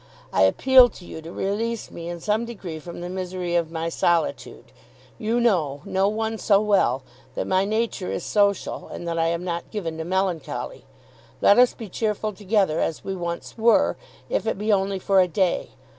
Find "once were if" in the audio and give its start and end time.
13.15-14.47